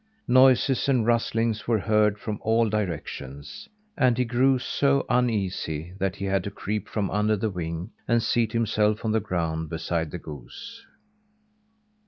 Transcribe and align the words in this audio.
Noises 0.27 0.89
and 0.89 1.05
rustlings 1.05 1.67
were 1.67 1.77
heard 1.77 2.17
from 2.17 2.39
all 2.41 2.67
directions, 2.67 3.69
and 3.95 4.17
he 4.17 4.25
grew 4.25 4.57
so 4.57 5.05
uneasy 5.09 5.93
that 5.99 6.15
he 6.15 6.25
had 6.25 6.43
to 6.45 6.49
creep 6.49 6.87
from 6.89 7.11
under 7.11 7.35
the 7.35 7.51
wing 7.51 7.91
and 8.07 8.23
seat 8.23 8.51
himself 8.51 9.05
on 9.05 9.11
the 9.11 9.19
ground, 9.19 9.69
beside 9.69 10.09
the 10.09 10.17
goose. 10.17 10.83